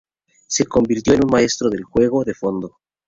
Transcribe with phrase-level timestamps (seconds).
[0.47, 2.77] Se convirtió en un maestro del juego de fondo.